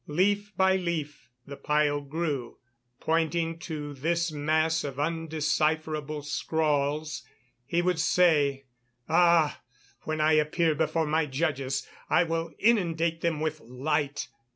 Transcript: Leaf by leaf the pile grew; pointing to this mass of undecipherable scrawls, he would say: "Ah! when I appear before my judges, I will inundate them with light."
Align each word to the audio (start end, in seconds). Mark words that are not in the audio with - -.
Leaf 0.07 0.51
by 0.57 0.75
leaf 0.75 1.29
the 1.45 1.55
pile 1.55 2.01
grew; 2.01 2.57
pointing 2.99 3.59
to 3.59 3.93
this 3.93 4.31
mass 4.31 4.83
of 4.83 4.97
undecipherable 4.99 6.23
scrawls, 6.23 7.21
he 7.67 7.83
would 7.83 7.99
say: 7.99 8.65
"Ah! 9.07 9.61
when 10.01 10.19
I 10.19 10.33
appear 10.33 10.73
before 10.73 11.05
my 11.05 11.27
judges, 11.27 11.87
I 12.09 12.23
will 12.23 12.51
inundate 12.57 13.21
them 13.21 13.41
with 13.41 13.59
light." 13.59 14.27